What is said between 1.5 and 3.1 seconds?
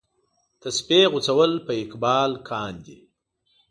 په اقبال کاندي.